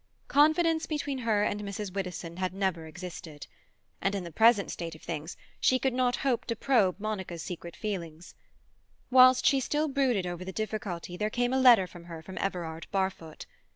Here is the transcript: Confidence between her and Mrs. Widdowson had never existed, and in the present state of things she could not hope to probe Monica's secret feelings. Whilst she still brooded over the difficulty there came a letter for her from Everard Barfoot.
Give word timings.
Confidence 0.29 0.87
between 0.87 1.19
her 1.19 1.43
and 1.43 1.61
Mrs. 1.61 1.93
Widdowson 1.93 2.37
had 2.37 2.55
never 2.55 2.87
existed, 2.87 3.45
and 4.01 4.15
in 4.15 4.23
the 4.23 4.31
present 4.31 4.71
state 4.71 4.95
of 4.95 5.03
things 5.03 5.37
she 5.59 5.77
could 5.77 5.93
not 5.93 6.15
hope 6.25 6.45
to 6.45 6.55
probe 6.55 6.99
Monica's 6.99 7.43
secret 7.43 7.75
feelings. 7.75 8.33
Whilst 9.11 9.45
she 9.45 9.59
still 9.59 9.87
brooded 9.87 10.25
over 10.25 10.43
the 10.43 10.51
difficulty 10.51 11.17
there 11.17 11.29
came 11.29 11.53
a 11.53 11.59
letter 11.59 11.85
for 11.85 12.05
her 12.05 12.23
from 12.23 12.39
Everard 12.39 12.87
Barfoot. 12.91 13.45